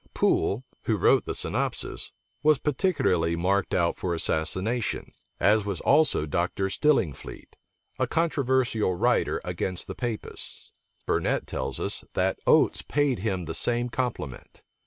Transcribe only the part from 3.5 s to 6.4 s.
out for assassination; as was also